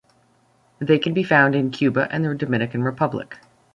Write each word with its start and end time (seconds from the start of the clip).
They 0.79 0.97
can 0.97 1.13
be 1.13 1.21
found 1.21 1.53
in 1.53 1.69
Cuba 1.69 2.07
and 2.09 2.25
the 2.25 2.33
Dominican 2.33 2.81
Republic. 2.83 3.37